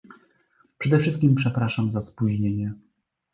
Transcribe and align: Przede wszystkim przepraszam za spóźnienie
Przede 0.77 0.97
wszystkim 0.99 1.35
przepraszam 1.35 1.91
za 1.91 2.01
spóźnienie 2.01 2.73